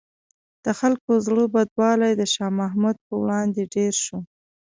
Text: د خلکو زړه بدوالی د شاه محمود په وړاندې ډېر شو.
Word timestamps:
د 0.65 0.67
خلکو 0.79 1.11
زړه 1.25 1.43
بدوالی 1.53 2.11
د 2.17 2.23
شاه 2.33 2.55
محمود 2.61 2.97
په 3.07 3.13
وړاندې 3.21 3.61
ډېر 3.75 3.93
شو. 4.03 4.19